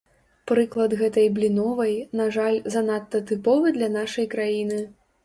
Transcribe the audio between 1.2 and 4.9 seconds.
бліновай, на жаль, занадта тыповы для нашай краіны.